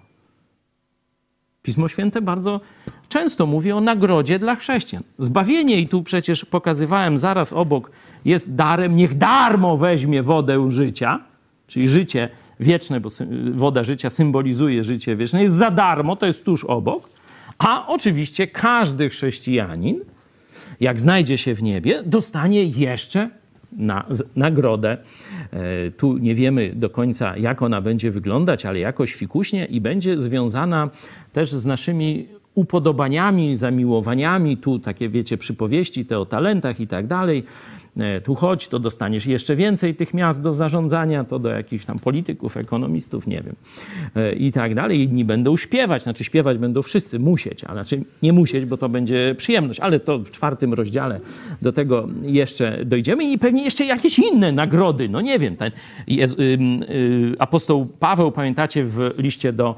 [1.63, 2.61] Pismo Święte bardzo
[3.09, 5.03] często mówi o nagrodzie dla chrześcijan.
[5.19, 7.91] Zbawienie, i tu przecież pokazywałem zaraz obok,
[8.25, 8.95] jest darem.
[8.95, 11.19] Niech darmo weźmie wodę życia,
[11.67, 13.09] czyli życie wieczne, bo
[13.51, 17.09] woda życia symbolizuje życie wieczne, jest za darmo, to jest tuż obok.
[17.57, 19.99] A oczywiście każdy chrześcijanin,
[20.79, 23.29] jak znajdzie się w niebie, dostanie jeszcze
[23.77, 24.05] na
[24.35, 24.97] nagrodę.
[25.51, 30.17] E, tu nie wiemy do końca, jak ona będzie wyglądać, ale jakoś fikuśnie i będzie
[30.17, 30.89] związana
[31.33, 34.57] też z naszymi upodobaniami, zamiłowaniami.
[34.57, 37.43] Tu takie, wiecie, przypowieści te o talentach i tak dalej.
[37.99, 41.99] E, tu chodź, to dostaniesz jeszcze więcej tych miast do zarządzania, to do jakichś tam
[41.99, 43.55] polityków, ekonomistów, nie wiem,
[44.15, 45.01] e, i tak dalej.
[45.01, 49.35] Inni będą śpiewać, znaczy śpiewać będą wszyscy, musieć, a znaczy nie musieć, bo to będzie
[49.37, 51.19] przyjemność, ale to w czwartym rozdziale
[51.61, 55.71] do tego jeszcze dojdziemy i pewnie jeszcze jakieś inne nagrody, no nie wiem, ten
[56.07, 56.59] jest, y,
[57.39, 59.75] apostoł Paweł, pamiętacie w liście do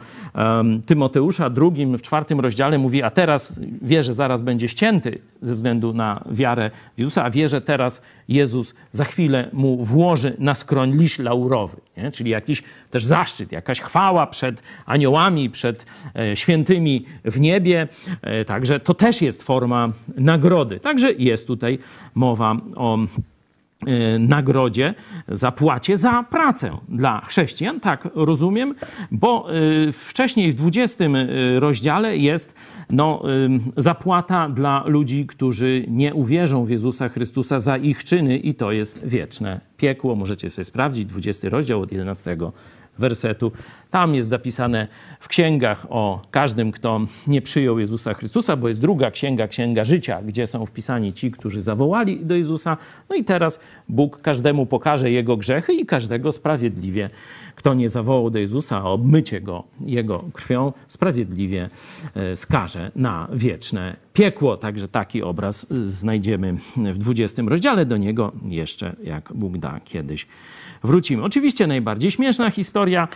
[0.86, 5.94] Tymoteusza drugim, w czwartym rozdziale mówi, a teraz wie, że zaraz będzie ścięty ze względu
[5.94, 11.20] na wiarę Jezusa, a wie, że teraz Jezus za chwilę mu włoży na skroń liść
[11.20, 12.12] laurowy, nie?
[12.12, 17.88] czyli jakiś też zaszczyt, jakaś chwała przed aniołami, przed e, świętymi w niebie.
[18.22, 20.80] E, także to też jest forma nagrody.
[20.80, 21.80] Także jest tutaj
[22.16, 22.98] mowa o
[24.20, 24.94] nagrodzie,
[25.28, 28.76] zapłacie za pracę dla chrześcijan, tak rozumiem,
[29.12, 29.48] bo
[29.94, 31.06] wcześniej w 20
[31.60, 32.56] rozdziale jest
[32.90, 33.24] no,
[33.78, 39.08] zapłata dla ludzi, którzy nie uwierzą w Jezusa Chrystusa za ich czyny i to jest
[39.08, 40.16] wieczne piekło.
[40.16, 42.38] Możecie sobie sprawdzić, 20 rozdział od 11
[42.98, 43.52] wersetu.
[43.92, 44.88] Tam jest zapisane
[45.20, 50.22] w księgach o każdym, kto nie przyjął Jezusa Chrystusa, bo jest druga księga, księga życia,
[50.22, 52.78] gdzie są wpisani ci, którzy zawołali do Jezusa.
[53.10, 57.10] No i teraz Bóg każdemu pokaże jego grzechy i każdego sprawiedliwie
[57.56, 61.70] kto nie zawołał do Jezusa o obmycie go Jego krwią, sprawiedliwie
[62.16, 64.58] e, skaże na wieczne piekło.
[64.58, 67.86] Także taki obraz znajdziemy w 20 rozdziale.
[67.86, 70.28] Do niego jeszcze, jak Bóg da, kiedyś
[70.86, 71.24] wrócimy.
[71.24, 73.08] Oczywiście najbardziej śmieszna historia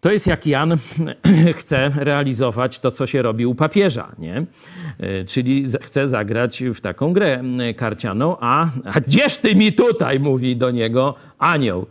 [0.00, 0.78] to jest jak Jan
[1.58, 4.46] chce realizować to, co się robi u papieża, nie?
[5.00, 7.42] E, czyli chce zagrać w taką grę
[7.76, 11.86] karcianą, a, a gdzież ty mi tutaj, mówi do niego anioł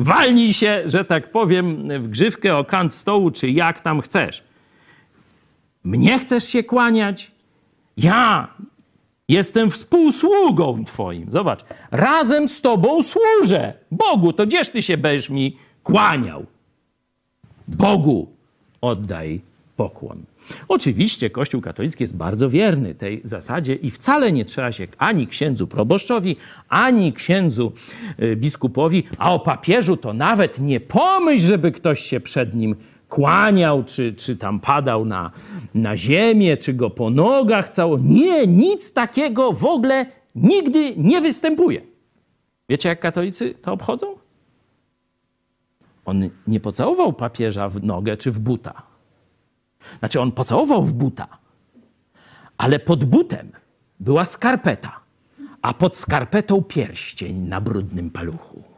[0.00, 4.44] walnij się, że tak powiem, w grzywkę o kant stołu, czy jak tam chcesz.
[5.84, 7.32] Mnie chcesz się kłaniać?
[7.96, 8.48] Ja
[9.30, 11.30] jestem współsługą twoim.
[11.30, 13.74] Zobacz, razem z tobą służę.
[13.90, 16.46] Bogu, to gdzież ty się będziesz mi kłaniał?
[17.68, 18.28] Bogu
[18.80, 19.40] oddaj
[19.76, 20.22] pokłon.
[20.68, 25.66] Oczywiście Kościół katolicki jest bardzo wierny tej zasadzie i wcale nie trzeba się ani księdzu
[25.66, 26.36] proboszczowi,
[26.68, 27.72] ani księdzu
[28.22, 32.76] y, biskupowi, a o papieżu to nawet nie pomyśl, żeby ktoś się przed nim
[33.10, 35.30] kłaniał, czy, czy tam padał na,
[35.74, 37.98] na ziemię, czy go po nogach cało.
[38.02, 41.82] Nie, nic takiego w ogóle nigdy nie występuje.
[42.68, 44.06] Wiecie, jak katolicy to obchodzą?
[46.04, 48.82] On nie pocałował papieża w nogę czy w buta.
[49.98, 51.26] Znaczy, on pocałował w buta,
[52.58, 53.52] ale pod butem
[54.00, 55.00] była skarpeta,
[55.62, 58.69] a pod skarpetą pierścień na brudnym paluchu.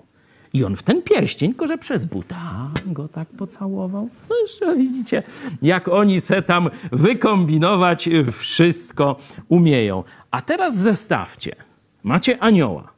[0.55, 4.09] I on w ten pierścień, tylko że przez buta go tak pocałował.
[4.31, 5.23] No jeszcze widzicie,
[5.63, 9.17] jak oni se tam wykombinować wszystko
[9.49, 10.05] umieją.
[10.31, 11.57] A teraz zestawcie.
[12.03, 12.93] Macie anioła.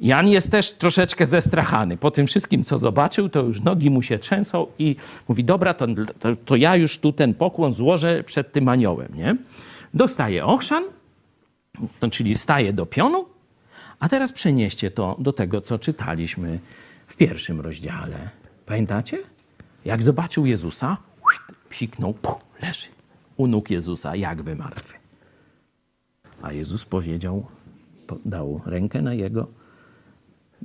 [0.00, 1.96] Jan jest też troszeczkę zestrachany.
[1.96, 4.96] Po tym wszystkim, co zobaczył, to już nogi mu się trzęsą i
[5.28, 5.86] mówi, dobra, to,
[6.18, 9.36] to, to ja już tu ten pokłon złożę przed tym aniołem, nie?
[9.94, 10.84] Dostaje ochrzan,
[12.00, 13.24] to, czyli staje do pionu,
[14.04, 16.60] a teraz przenieście to do tego, co czytaliśmy
[17.06, 18.30] w pierwszym rozdziale.
[18.66, 19.18] Pamiętacie?
[19.84, 20.96] Jak zobaczył Jezusa,
[21.70, 22.86] psiknął, puh, leży
[23.36, 24.94] u nóg Jezusa, jakby martwy.
[26.42, 27.46] A Jezus powiedział,
[28.24, 29.46] dał rękę na jego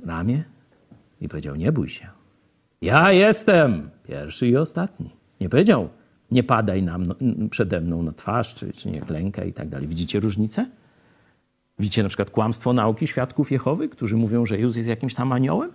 [0.06, 0.44] ramię
[1.20, 2.08] i powiedział: Nie bój się.
[2.82, 5.10] Ja jestem pierwszy i ostatni.
[5.40, 5.88] Nie powiedział:
[6.30, 7.14] Nie padaj nam, no,
[7.50, 9.88] przede mną na twarz, czy, czy nie klękaj i tak dalej.
[9.88, 10.66] Widzicie różnicę?
[11.80, 15.70] Widzicie na przykład kłamstwo nauki świadków Jehowy, którzy mówią, że Jezus jest jakimś tam aniołem?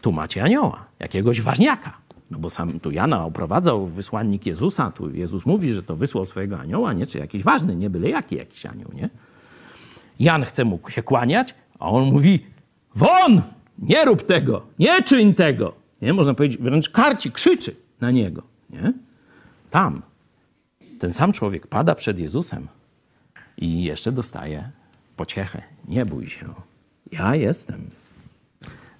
[0.00, 1.98] Tu macie anioła, jakiegoś ważniaka.
[2.30, 6.58] No bo sam tu Jana oprowadzał wysłannik Jezusa, tu Jezus mówi, że to wysłał swojego
[6.58, 7.06] anioła, nie?
[7.06, 9.08] Czy jakiś ważny, nie byle jaki jakiś anioł, nie?
[10.20, 12.46] Jan chce mu się kłaniać, a on mówi,
[12.94, 13.42] Won!
[13.78, 14.62] Nie rób tego!
[14.78, 15.72] Nie czyń tego!
[16.02, 16.12] Nie?
[16.12, 18.42] Można powiedzieć, wręcz karci, krzyczy na niego.
[18.70, 18.92] Nie?
[19.70, 20.02] Tam
[20.98, 22.68] ten sam człowiek pada przed Jezusem
[23.58, 24.70] i jeszcze dostaje
[25.16, 25.62] pociechę.
[25.88, 26.54] Nie bój się.
[27.12, 27.90] Ja jestem.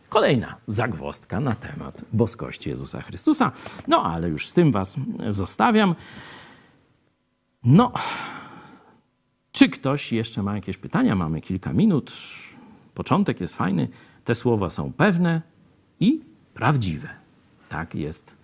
[0.08, 3.52] Kolejna zagwostka na temat boskości Jezusa Chrystusa.
[3.88, 4.96] No ale już z tym Was
[5.28, 5.94] zostawiam.
[7.64, 7.92] No,
[9.52, 11.14] czy ktoś jeszcze ma jakieś pytania?
[11.14, 12.12] Mamy kilka minut.
[12.94, 13.88] Początek jest fajny.
[14.24, 15.42] Te słowa są pewne
[16.00, 16.20] i
[16.54, 17.08] prawdziwe.
[17.68, 18.36] Tak jest.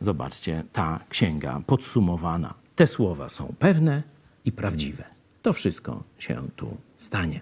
[0.00, 2.54] Zobaczcie, ta księga podsumowana.
[2.76, 4.02] Te słowa są pewne
[4.44, 5.17] i prawdziwe.
[5.42, 7.40] To wszystko się tu stanie.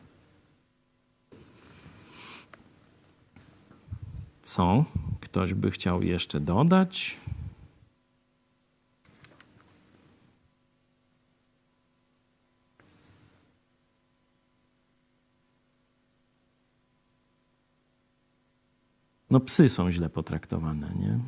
[4.42, 4.84] Co
[5.20, 7.20] ktoś by chciał jeszcze dodać?
[19.30, 21.18] No psy są źle potraktowane, nie?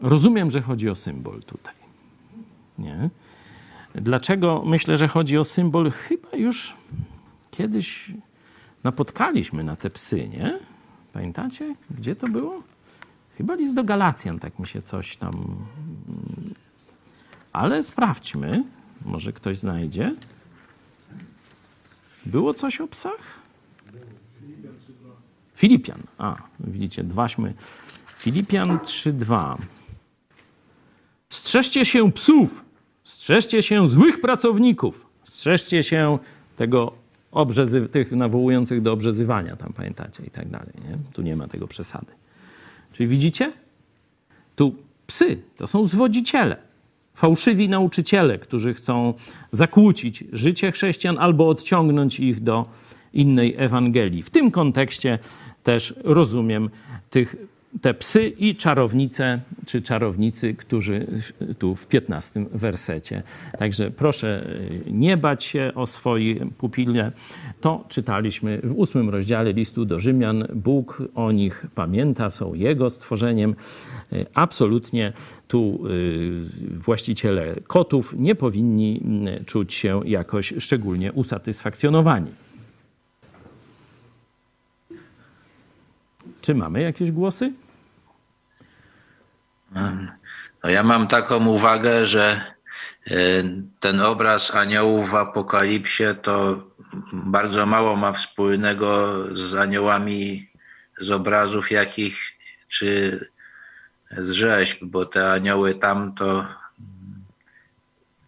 [0.00, 1.74] Rozumiem, że chodzi o symbol tutaj.
[2.78, 3.10] Nie?
[3.94, 5.90] Dlaczego myślę, że chodzi o symbol?
[5.90, 6.74] Chyba już
[7.50, 8.12] kiedyś
[8.84, 10.58] napotkaliśmy na te psy, nie?
[11.12, 12.62] Pamiętacie, gdzie to było?
[13.38, 15.56] Chyba list do Galacjan, tak mi się coś tam.
[17.52, 18.64] Ale sprawdźmy,
[19.04, 20.14] może ktoś znajdzie.
[22.26, 23.40] Było coś o psach?
[25.54, 26.02] Filipian.
[26.18, 27.54] A, widzicie, dwaśmy.
[28.06, 29.56] Filipian 3:2.
[31.30, 32.64] Strzeżcie się psów,
[33.10, 36.18] strzeżcie się złych pracowników, strzeżcie się
[36.56, 36.92] tego
[37.32, 40.72] obrzezy, tych nawołujących do obrzezywania, tam pamiętacie, i tak dalej.
[40.88, 40.98] Nie?
[41.12, 42.12] Tu nie ma tego przesady.
[42.92, 43.52] Czyli widzicie?
[44.56, 44.74] Tu
[45.06, 46.56] psy to są zwodziciele,
[47.14, 49.14] fałszywi nauczyciele, którzy chcą
[49.52, 52.66] zakłócić życie chrześcijan albo odciągnąć ich do
[53.12, 54.22] innej Ewangelii.
[54.22, 55.18] W tym kontekście
[55.62, 56.70] też rozumiem
[57.10, 57.36] tych,
[57.80, 61.06] te psy i czarownice, czy czarownicy, którzy
[61.58, 63.22] tu w 15 wersecie.
[63.58, 64.46] Także proszę
[64.86, 67.12] e, nie bać się o swoje pupile.
[67.60, 70.46] To czytaliśmy w ósmym rozdziale listu do Rzymian.
[70.54, 73.54] Bóg o nich pamięta, są Jego stworzeniem.
[74.12, 75.12] E, absolutnie
[75.48, 75.88] tu e,
[76.76, 79.02] właściciele kotów nie powinni
[79.46, 82.30] czuć się jakoś szczególnie usatysfakcjonowani.
[86.40, 87.52] Czy mamy jakieś głosy?
[90.64, 92.54] No ja mam taką uwagę, że
[93.06, 93.14] e,
[93.80, 96.64] ten obraz aniołów w Apokalipsie to
[97.12, 100.48] bardzo mało ma wspólnego z aniołami
[100.98, 102.32] z obrazów jakich
[102.68, 103.20] czy
[104.18, 106.46] z rzeźb, bo te anioły tam to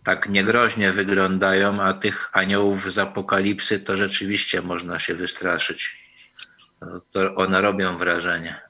[0.05, 6.02] tak niegroźnie wyglądają, a tych aniołów z Apokalipsy to rzeczywiście można się wystraszyć
[7.11, 8.61] to one robią wrażenie.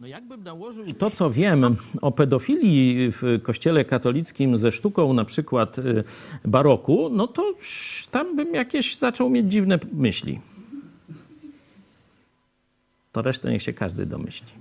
[0.00, 5.78] No jakbym nałożył to, co wiem o pedofilii w kościele katolickim ze sztuką na przykład
[5.78, 6.04] y,
[6.44, 7.54] baroku, no to
[8.10, 10.40] tam bym jakieś zaczął mieć dziwne myśli.
[13.12, 14.52] To resztę niech się każdy domyśli.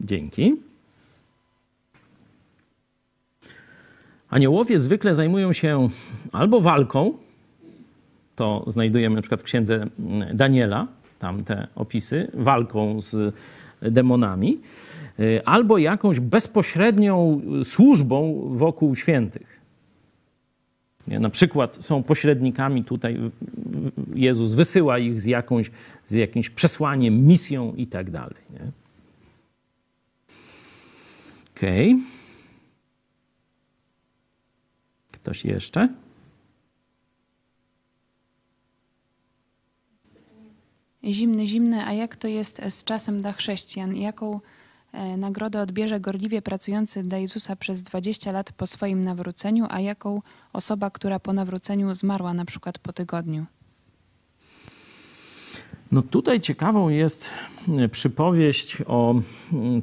[0.00, 0.69] Dzięki.
[4.30, 5.88] Aniołowie zwykle zajmują się
[6.32, 7.12] albo walką,
[8.36, 9.86] to znajdujemy na przykład w księdze
[10.34, 10.86] Daniela,
[11.18, 13.34] tam te opisy, walką z
[13.82, 14.60] demonami,
[15.20, 19.60] y, albo jakąś bezpośrednią służbą wokół świętych.
[21.06, 23.18] Na przykład są pośrednikami tutaj,
[24.14, 25.70] Jezus wysyła ich z, jakąś,
[26.06, 28.42] z jakimś przesłaniem, misją i tak dalej.
[31.56, 31.92] Okej.
[31.92, 32.19] Okay.
[35.22, 35.88] Ktoś jeszcze?
[41.04, 43.96] Zimny, zimny, a jak to jest z czasem dla chrześcijan?
[43.96, 44.40] Jaką
[44.92, 50.22] e, nagrodę odbierze gorliwie pracujący dla Jezusa przez 20 lat po swoim nawróceniu, a jaką
[50.52, 53.46] osoba, która po nawróceniu zmarła na przykład po tygodniu?
[55.92, 57.30] No tutaj ciekawą jest
[57.68, 59.14] e, przypowieść o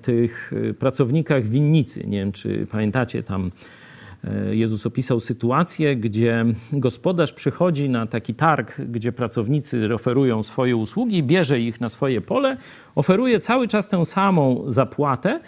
[0.01, 2.03] tych e, pracownikach winnicy.
[2.07, 3.51] Nie wiem, czy pamiętacie tam
[4.51, 11.59] Jezus opisał sytuację, gdzie gospodarz przychodzi na taki targ, gdzie pracownicy oferują swoje usługi, bierze
[11.59, 12.57] ich na swoje pole,
[12.95, 15.39] oferuje cały czas tę samą zapłatę.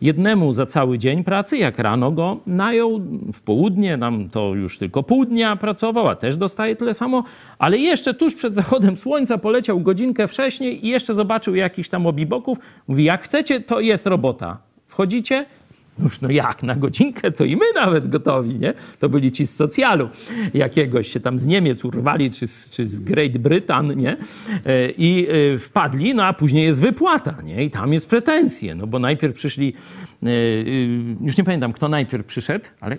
[0.00, 3.00] Jednemu za cały dzień pracy, jak rano go najął,
[3.32, 7.24] w południe, tam to już tylko pół dnia pracował, a też dostaje tyle samo,
[7.58, 12.58] ale jeszcze tuż przed zachodem słońca poleciał godzinkę wcześniej i jeszcze zobaczył jakiś tam obiboków.
[12.88, 14.58] Mówi, jak chcecie, to jest robota.
[14.86, 15.46] Wchodzicie,
[16.02, 18.74] już no jak, na godzinkę to i my nawet gotowi, nie?
[18.98, 20.08] To byli ci z socjalu
[20.54, 24.16] jakiegoś się tam z Niemiec urwali, czy z, czy z Great Britain, nie?
[24.66, 27.64] E, I e, wpadli, no a później jest wypłata, nie?
[27.64, 29.74] I tam jest pretensje, no bo najpierw przyszli,
[30.22, 30.30] e,
[31.20, 32.98] już nie pamiętam kto najpierw przyszedł, ale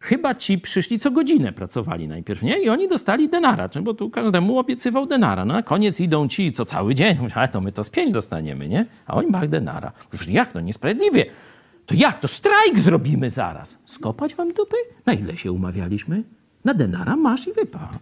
[0.00, 2.62] Chyba ci przyszli co godzinę pracowali najpierw, nie?
[2.62, 5.44] I oni dostali denara, bo tu każdemu obiecywał denara.
[5.44, 7.16] No, na koniec idą ci co cały dzień.
[7.34, 8.86] Ale to my to z pięć dostaniemy, nie?
[9.06, 9.92] A oni bach denara.
[10.12, 11.26] Już jak to niesprawiedliwie.
[11.88, 13.78] To jak to strajk zrobimy zaraz?
[13.86, 14.76] Skopać wam dupy?
[15.06, 16.22] Na ile się umawialiśmy?
[16.64, 17.98] Na denara masz i wypad.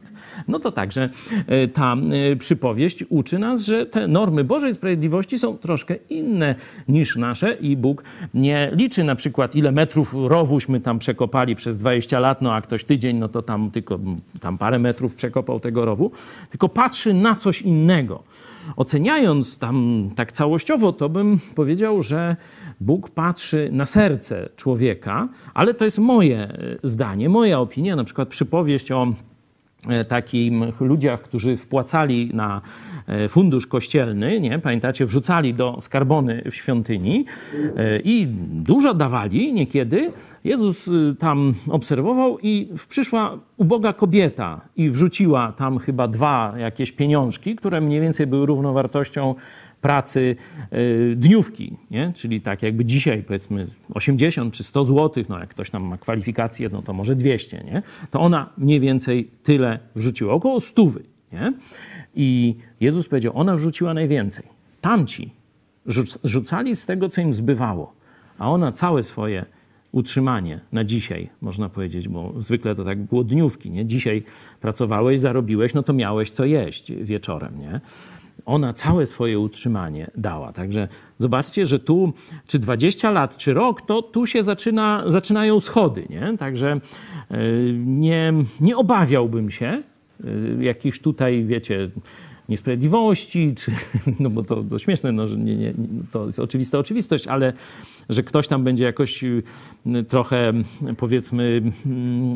[0.49, 1.11] No to także
[1.47, 1.97] e, ta
[2.32, 6.55] e, przypowieść uczy nas, że te normy Bożej Sprawiedliwości są troszkę inne
[6.89, 12.20] niż nasze i Bóg nie liczy na przykład ile metrów rowuśmy tam przekopali przez 20
[12.20, 13.99] lat, no a ktoś tydzień, no to tam tylko
[14.41, 16.11] tam parę metrów przekopał tego rowu,
[16.51, 18.22] tylko patrzy na coś innego.
[18.77, 22.37] Oceniając tam tak całościowo, to bym powiedział, że
[22.81, 27.97] Bóg patrzy na serce człowieka, ale to jest moje e, zdanie, moja opinia.
[27.97, 29.12] Na przykład przypowieść o
[30.09, 32.61] takim ludziach, którzy wpłacali na
[33.07, 34.59] e, fundusz kościelny, nie?
[34.59, 37.24] pamiętacie, wrzucali do skarbony w świątyni
[38.05, 40.12] i dużo dawali niekiedy.
[40.45, 47.81] Jezus tam obserwował i przyszła uboga kobieta i wrzuciła tam chyba dwa jakieś pieniążki, które
[47.81, 49.35] mniej więcej były równowartością
[49.81, 50.37] pracy
[50.72, 52.12] y, dniówki, nie?
[52.14, 56.68] czyli tak jakby dzisiaj powiedzmy 80 czy 100 zł, no jak ktoś tam ma kwalifikację,
[56.72, 57.83] no to może 200, nie?
[58.11, 61.03] to ona mniej więcej tyle wrzuciła, około stówy.
[61.33, 61.53] Nie?
[62.14, 64.45] I Jezus powiedział, ona wrzuciła najwięcej.
[64.81, 65.31] Tamci
[66.24, 67.93] rzucali z tego, co im zbywało,
[68.39, 69.45] a ona całe swoje
[69.93, 73.87] utrzymanie na dzisiaj, można powiedzieć, bo zwykle to tak było dniówki, nie?
[73.87, 74.22] Dzisiaj
[74.61, 77.81] pracowałeś, zarobiłeś, no to miałeś co jeść wieczorem, nie?
[78.47, 80.53] Ona całe swoje utrzymanie dała.
[80.53, 80.88] Także
[81.18, 82.12] zobaczcie, że tu
[82.47, 86.07] czy 20 lat, czy rok, to tu się zaczyna, zaczynają schody.
[86.11, 86.38] Nie?
[86.38, 86.80] Także
[87.30, 87.38] e,
[87.84, 91.90] nie, nie obawiałbym się e, jakichś tutaj, wiecie,
[92.49, 93.72] niesprawiedliwości, czy,
[94.20, 95.72] no bo to, to śmieszne, no, że nie, nie,
[96.11, 97.53] to jest oczywista oczywistość, ale
[98.09, 99.42] że ktoś tam będzie jakoś y,
[100.09, 100.53] trochę,
[100.97, 102.34] powiedzmy, mm,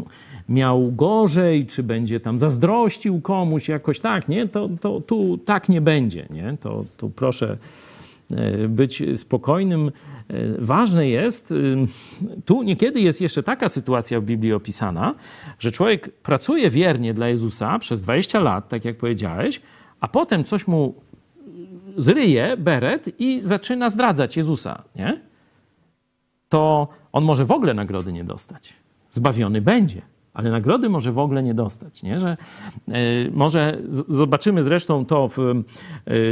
[0.48, 4.48] miał gorzej, czy będzie tam zazdrościł komuś jakoś tak, nie?
[4.48, 6.56] To, to tu tak nie będzie, nie?
[6.60, 7.58] To, tu proszę
[8.30, 9.88] e, być spokojnym.
[9.88, 9.92] E,
[10.58, 11.76] ważne jest, y,
[12.44, 15.14] tu niekiedy jest jeszcze taka sytuacja w Biblii opisana,
[15.58, 19.60] że człowiek pracuje wiernie dla Jezusa przez 20 lat, tak jak powiedziałeś,
[20.00, 20.94] a potem coś mu
[21.96, 25.20] zryje beret i zaczyna zdradzać Jezusa, nie?
[26.48, 28.72] To on może w ogóle nagrody nie dostać.
[29.10, 30.02] Zbawiony będzie,
[30.34, 32.02] ale nagrody może w ogóle nie dostać.
[32.02, 32.20] Nie?
[32.20, 32.36] Że,
[32.88, 33.78] y, może
[34.08, 35.64] zobaczymy zresztą to w y,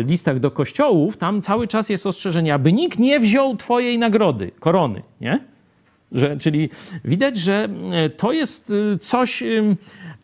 [0.06, 5.02] listach do kościołów, tam cały czas jest ostrzeżenie, aby nikt nie wziął twojej nagrody, korony.
[5.20, 5.40] Nie?
[6.12, 6.70] Że, czyli
[7.04, 9.42] widać, że e, to jest coś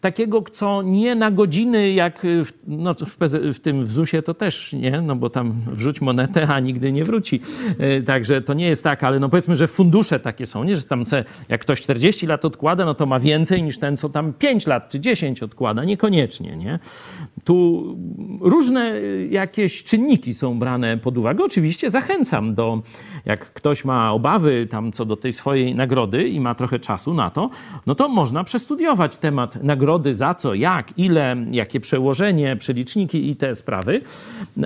[0.05, 3.17] takiego, co nie na godziny, jak w, no, w,
[3.55, 7.05] w tym w ZUS-ie to też nie, no bo tam wrzuć monetę, a nigdy nie
[7.05, 7.41] wróci.
[7.79, 10.83] E, także to nie jest tak, ale no powiedzmy, że fundusze takie są, nie, że
[10.83, 11.05] tam
[11.49, 14.89] jak ktoś 40 lat odkłada, no to ma więcej niż ten, co tam 5 lat
[14.89, 15.85] czy 10 odkłada.
[15.85, 16.79] Niekoniecznie, nie?
[17.45, 17.85] Tu
[18.41, 19.01] różne
[19.31, 21.45] jakieś czynniki są brane pod uwagę.
[21.45, 22.83] Oczywiście zachęcam do,
[23.25, 27.31] jak ktoś ma obawy tam co do tej swojej nagrody i ma trochę czasu na
[27.31, 27.51] to,
[27.87, 33.37] no to można przestudiować temat nagrody nagrody, za co, jak, ile, jakie przełożenie, przeliczniki i
[33.37, 34.01] te sprawy,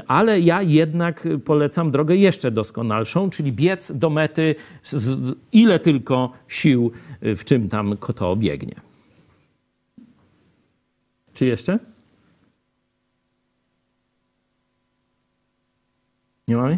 [0.07, 6.93] ale ja jednak polecam drogę jeszcze doskonalszą, czyli biec do mety z, ile tylko sił,
[7.23, 8.75] w czym tam to biegnie.
[11.35, 11.79] Czy jeszcze?
[16.49, 16.69] Nie ma?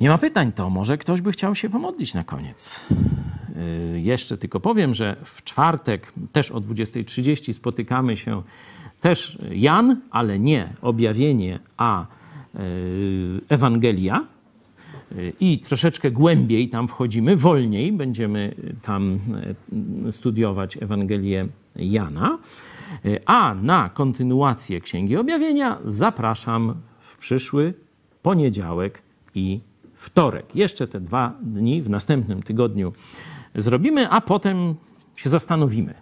[0.00, 2.86] Nie ma pytań, to może ktoś by chciał się pomodlić na koniec.
[3.58, 8.42] Y, jeszcze tylko powiem, że w czwartek też o 20.30 spotykamy się
[9.00, 14.24] też Jan, ale nie objawienie, a y, Ewangelia.
[15.12, 19.18] Y, I troszeczkę głębiej tam wchodzimy, wolniej będziemy tam
[20.10, 21.46] studiować Ewangelię
[21.76, 22.38] Jana.
[23.26, 27.74] A na kontynuację Księgi Objawienia zapraszam w przyszły
[28.22, 29.02] poniedziałek
[29.34, 29.60] i
[29.94, 30.56] wtorek.
[30.56, 32.92] Jeszcze te dwa dni w następnym tygodniu
[33.58, 34.74] zrobimy, a potem
[35.16, 35.94] się zastanowimy,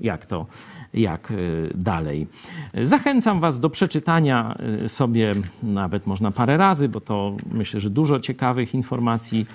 [0.00, 0.46] jak to,
[0.94, 1.34] jak e,
[1.74, 2.26] dalej.
[2.82, 8.20] Zachęcam Was do przeczytania e, sobie nawet można parę razy, bo to myślę, że dużo
[8.20, 9.46] ciekawych informacji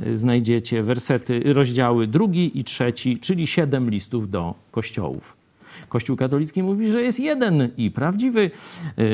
[0.00, 0.82] e, znajdziecie.
[0.82, 5.41] Wersety, rozdziały drugi i trzeci, czyli siedem listów do kościołów.
[5.88, 8.50] Kościół katolicki mówi, że jest jeden i prawdziwy.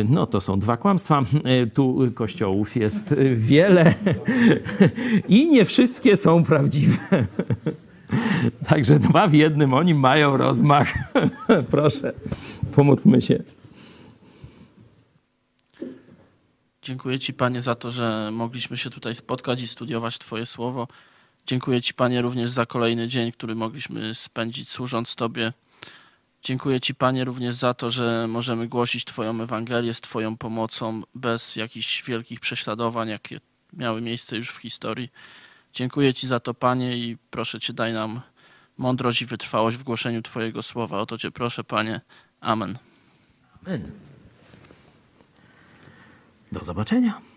[0.08, 1.22] No to są dwa kłamstwa.
[1.74, 3.94] Tu kościołów jest wiele
[5.28, 6.98] i nie wszystkie są prawdziwe.
[8.68, 10.94] Także dwa w jednym, oni mają rozmach.
[11.70, 12.12] Proszę,
[12.74, 13.42] pomódlmy się.
[16.82, 20.88] Dziękuję Ci, Panie, za to, że mogliśmy się tutaj spotkać i studiować Twoje słowo.
[21.46, 25.52] Dziękuję Ci, Panie, również za kolejny dzień, który mogliśmy spędzić służąc Tobie.
[26.42, 31.56] Dziękuję Ci, Panie, również za to, że możemy głosić Twoją Ewangelię z Twoją pomocą, bez
[31.56, 33.40] jakichś wielkich prześladowań, jakie
[33.72, 35.08] miały miejsce już w historii.
[35.72, 38.20] Dziękuję Ci za to, Panie, i proszę Cię, daj nam
[38.78, 41.00] mądrość i wytrwałość w głoszeniu Twojego słowa.
[41.00, 42.00] O to Cię proszę, Panie.
[42.40, 42.78] Amen.
[43.66, 43.90] Amen.
[46.52, 47.27] Do zobaczenia.